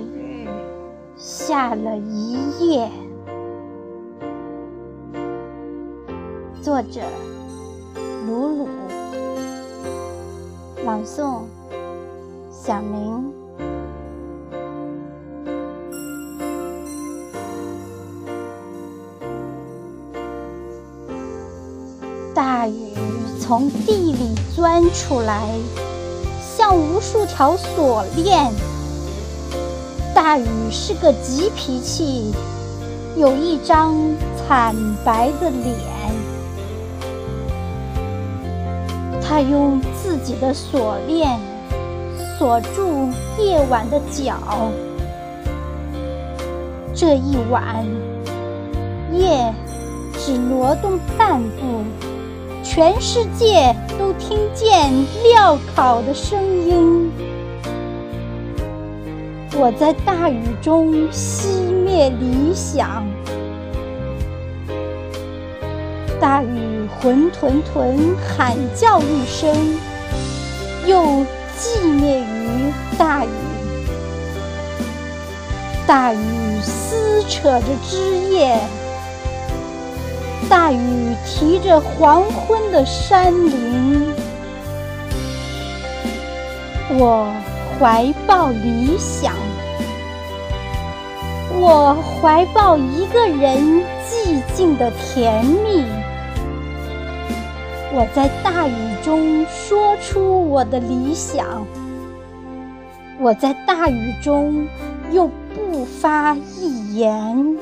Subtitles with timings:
[0.00, 0.48] 雨
[1.16, 2.90] 下了一夜。
[6.62, 7.00] 作者：
[8.26, 8.68] 鲁鲁，
[10.84, 11.42] 朗诵：
[12.50, 13.32] 小明。
[22.34, 22.92] 大雨
[23.40, 25.48] 从地里钻出来，
[26.38, 28.52] 像无数条锁链。
[30.16, 32.32] 大禹是个急脾气，
[33.18, 33.94] 有一张
[34.34, 34.74] 惨
[35.04, 35.74] 白的脸。
[39.20, 41.38] 他用自己的锁链
[42.38, 44.38] 锁住夜晚的脚。
[46.94, 47.84] 这一晚，
[49.12, 49.52] 夜
[50.18, 51.84] 只挪动半步，
[52.64, 54.90] 全世界都听见
[55.22, 57.12] 镣铐的声音。
[59.58, 61.46] 我在大雨中熄
[61.82, 63.06] 灭理想，
[66.20, 69.50] 大雨浑沌沌喊叫一声，
[70.86, 71.24] 又
[71.58, 73.28] 寂灭于大雨。
[75.86, 76.18] 大雨
[76.62, 78.60] 撕扯着枝叶，
[80.50, 84.12] 大雨提着黄昏的山林，
[86.98, 87.32] 我。
[87.78, 89.34] 怀抱理想，
[91.52, 95.84] 我怀抱一个人寂静的甜蜜。
[97.92, 98.72] 我在大雨
[99.04, 101.66] 中说出我的理想，
[103.20, 104.66] 我在大雨中
[105.12, 107.56] 又不发一言。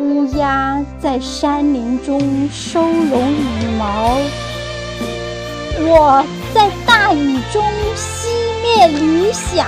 [0.00, 4.16] 乌鸦在山林中收拢羽毛，
[5.84, 6.24] 我。
[6.54, 7.64] 在大雨中
[7.96, 8.28] 熄
[8.62, 9.66] 灭理想，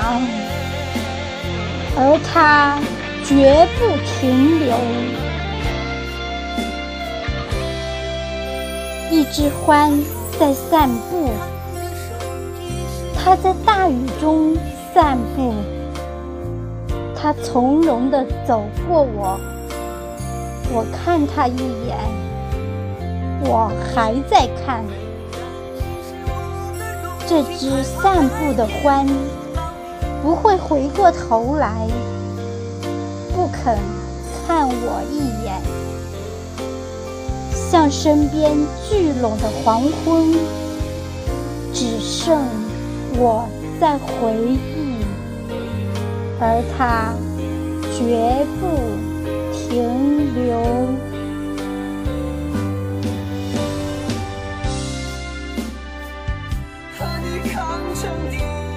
[1.97, 2.79] 而它
[3.25, 4.77] 绝不停留。
[9.11, 9.99] 一只獾
[10.39, 11.31] 在散步，
[13.17, 14.55] 它在大雨中
[14.93, 15.55] 散步，
[17.17, 19.41] 它从容地走过我，
[20.71, 21.97] 我看它一眼，
[23.41, 24.85] 我还在看。
[27.27, 29.07] 这只散步的獾
[30.23, 31.89] 不会回过头来，
[33.35, 33.79] 不肯
[34.47, 35.61] 看我一眼。
[37.71, 38.53] 像身边
[38.89, 40.33] 聚拢的黄昏，
[41.73, 42.45] 只剩
[43.17, 43.49] 我
[43.81, 45.05] 在回忆，
[46.39, 47.15] 而它
[47.97, 48.67] 绝不
[57.15, 58.74] 把你看成天。